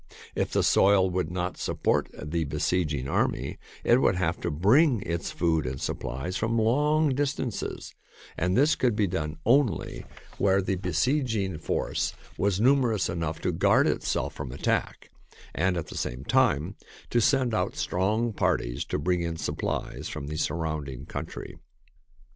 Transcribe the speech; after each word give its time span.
If 0.33 0.49
the 0.49 0.63
soil 0.63 1.11
would 1.11 1.29
not 1.29 1.57
support 1.59 2.09
the 2.19 2.43
besieging 2.45 3.07
army, 3.07 3.59
it 3.83 4.01
would 4.01 4.15
have 4.15 4.39
to 4.41 4.49
bring 4.49 5.03
its 5.03 5.29
food 5.29 5.67
and 5.67 5.79
supplies 5.79 6.35
from 6.35 6.57
long 6.57 7.09
distances, 7.09 7.93
and 8.35 8.57
this 8.57 8.73
could 8.75 8.95
be 8.95 9.05
done 9.05 9.37
only 9.45 10.07
where 10.39 10.59
the 10.59 10.75
besieging 10.77 11.21
THE 11.21 11.27
TAKING 11.27 11.53
OF 11.53 11.61
CITIES 11.61 11.67
force 11.67 12.13
was 12.35 12.59
numerous 12.59 13.09
enough 13.09 13.41
to 13.41 13.51
guard 13.51 13.85
itself 13.85 14.33
from 14.33 14.51
attack 14.51 15.11
and 15.53 15.77
at 15.77 15.85
the 15.89 15.97
same 15.97 16.23
time 16.23 16.77
to 17.11 17.21
send 17.21 17.53
out 17.53 17.75
strong 17.75 18.33
parties 18.33 18.83
to 18.85 18.97
bring 18.97 19.21
in 19.21 19.37
supplies 19.37 20.09
from 20.09 20.25
the 20.25 20.37
surrounding 20.37 21.05
country. 21.05 21.59